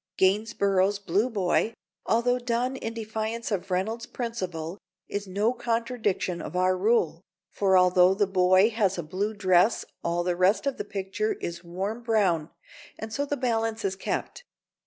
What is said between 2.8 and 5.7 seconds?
defiance of Reynolds' principle, is no